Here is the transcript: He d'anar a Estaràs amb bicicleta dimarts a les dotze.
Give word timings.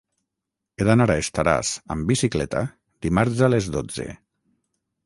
He 0.81 0.87
d'anar 0.87 1.07
a 1.15 1.17
Estaràs 1.25 1.75
amb 1.97 2.09
bicicleta 2.13 2.65
dimarts 3.09 3.45
a 3.47 3.53
les 3.57 3.71
dotze. 3.79 4.09